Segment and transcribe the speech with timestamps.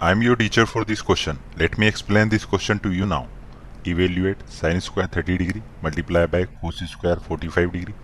[0.00, 1.38] I'm your teacher for this question.
[1.56, 3.28] Let me explain this question to you now.
[3.86, 7.94] Evaluate sin square 30 degree multiply by cos square 45 degree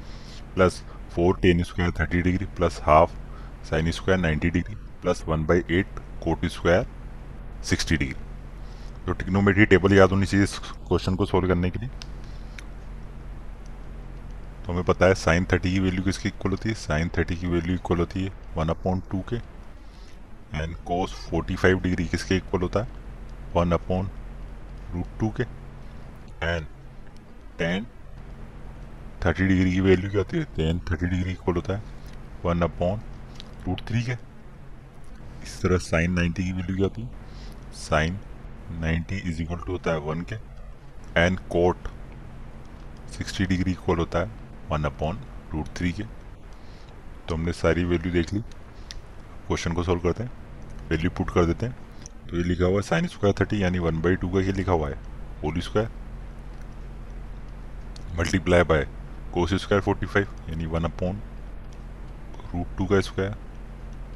[0.54, 0.82] plus
[1.16, 3.14] 4 tan square 30 degree plus half
[3.62, 6.84] sin square 90 degree plus 1 by 8 cot square
[7.62, 8.18] 60 degree.
[9.06, 10.58] तो टिक्नोमेट्री table याद होनी चाहिए इस
[10.88, 11.88] question को solve करने के लिए
[14.66, 17.46] तो हमें पता है साइन थर्टी की वैल्यू किसकी इक्वल होती है साइन थर्टी की
[17.46, 19.38] वैल्यू इक्वल होती है वन अपॉन टू के
[20.54, 22.88] एंड कोस 45 डिग्री किसके इक्वल होता है?
[23.56, 24.10] वन अपॉन
[24.92, 25.42] रूट टू के।
[26.46, 26.66] एंड
[27.58, 27.86] टेन
[29.26, 30.44] थर्टी डिग्री की वैल्यू क्या होती है?
[30.44, 31.82] टेन थर्टी डिग्री इक्वल होता है।
[32.44, 33.00] वन अपॉन
[33.66, 34.12] रूट थ्री के।
[35.42, 37.10] इस तरह साइन नाइन्टी की वैल्यू क्या होती है?
[37.72, 38.18] Sine
[38.70, 40.34] ninety is equal to होता है वन के।
[41.20, 41.76] And cot
[43.10, 44.30] sixty degree equal होता है।
[44.70, 45.20] वन अपॉन
[45.54, 46.02] रूट थ्री के।
[47.28, 48.40] तो हमने सारी वैल्यू देख ली।
[49.50, 50.30] क्वेश्चन को सोल्व करते हैं।
[50.90, 51.76] वैल्यू पुट कर देते हैं।
[52.28, 54.72] तो ये लिखा हुआ है साइन स्क्वायर थर्टी यानी वन बाई टू का ये लिखा
[54.72, 54.98] हुआ है।
[55.42, 55.88] Whole square
[58.18, 58.86] multiply by
[59.34, 61.20] cos square forty five यानी वन अपॉन
[62.54, 63.34] रूट टू का square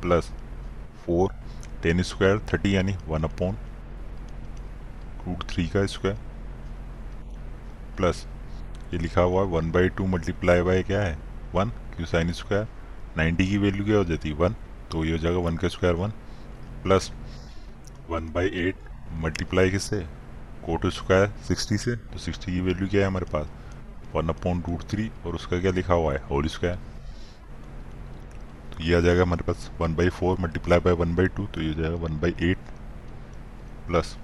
[0.03, 0.31] plus
[1.05, 1.33] four
[1.83, 3.57] tan square thirty यानी वन अपॉन
[5.27, 6.19] रूट थ्री का स्क्वायर
[7.97, 8.27] प्लस
[8.93, 11.19] ये लिखा हुआ है one by two multiply by क्या है?
[11.55, 12.67] वन क्यों साइन स्क्वायर
[13.17, 14.35] नाइन्टी की वैल्यू क्या हो जाती है?
[14.35, 14.55] वन
[14.93, 16.11] तो ये हो जाएगा वन का square one
[16.83, 17.11] plus
[18.11, 18.77] one by eight
[19.23, 20.01] multiply किससे?
[20.65, 23.47] कोट स्क्वायर सिक्सटी से। तो सिक्सटी की वैल्यू क्या है हमारे पास?
[24.15, 26.23] वन अपॉन रूट थ्री और उसका क्या लिखा हुआ है?
[26.29, 26.79] Whole square.
[28.73, 31.61] तो ये आ जाएगा हमारे पास one by four multiply by one by two तो
[31.61, 32.59] ये हो जाएगा वन बाई एट
[33.87, 34.17] प्लस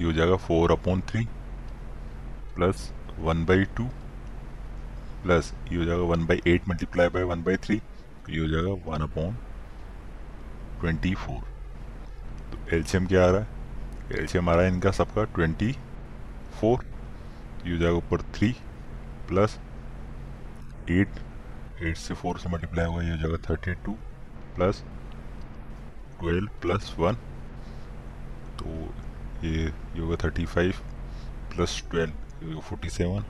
[0.00, 1.24] ये हो जाएगा four upon three
[2.54, 3.84] plus one by two
[5.22, 7.80] plus ये हो जाएगा one by eight multiply by one by three.
[8.30, 9.36] ये हो जाएगा वन अपॉन
[10.80, 11.40] ट्वेंटी फोर
[12.50, 13.46] तो एल्शियम क्या आ रहा है?
[14.20, 15.72] एल्शियम आ रहा है इनका सबका ट्वेंटी
[16.60, 16.84] फोर
[17.66, 18.52] ये हो जाएगा ऊपर थ्री
[19.28, 19.58] प्लस
[20.90, 21.18] एट
[21.82, 23.92] एट से फोर से मल्टीप्लाई होगा, ये हो जाएगा thirty two
[24.56, 24.82] plus
[26.20, 27.14] twelve plus one
[28.58, 28.70] तो
[29.46, 30.72] ये ये होगा थर्टी फाइव
[31.54, 33.22] प्लस ट्वेल्व ये होगा फोर्टी सेवन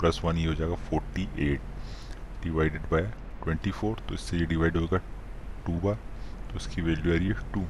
[0.00, 1.60] प्लस वन ये हो जाएगा forty eight
[2.42, 3.12] divided by
[3.44, 4.98] twenty four तो इससे ये डिवाइड होगा
[5.66, 5.94] टू बार
[6.50, 7.64] तो उसकी वैल्यू आ रही है टू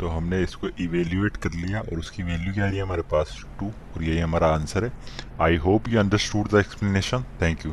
[0.00, 2.82] तो हमने इसको इवेल्यूएट कर लिया और उसकी वैल्यू क्या आ रही है?
[2.82, 4.92] हमारे पास टू और यही हमारा आंसर है.
[5.40, 7.72] I hope you understood the explanation thank you